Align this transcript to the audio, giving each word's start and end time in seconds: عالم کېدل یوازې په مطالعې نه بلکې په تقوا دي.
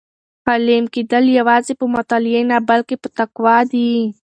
عالم 0.47 0.83
کېدل 0.93 1.25
یوازې 1.39 1.73
په 1.79 1.85
مطالعې 1.95 2.41
نه 2.51 2.57
بلکې 2.69 2.95
په 3.01 3.07
تقوا 3.17 3.57
دي. 3.71 3.91